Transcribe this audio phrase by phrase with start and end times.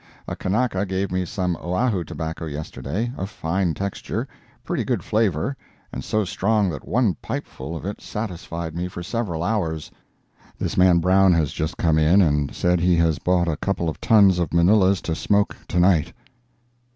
[0.27, 4.27] A Kanaka gave me some Oahu tobacco yesterday, of fine texture,
[4.63, 5.55] pretty good flavor,
[5.93, 9.91] and so strong that one pipe full of it satisfied me for several hours.
[10.57, 14.01] [This man Brown has just come in and says he has bought a couple of
[14.01, 16.13] tons of Manilas to smoke to night.